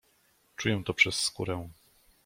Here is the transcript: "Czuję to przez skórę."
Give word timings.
"Czuję 0.55 0.83
to 0.85 0.93
przez 0.93 1.15
skórę." 1.19 1.69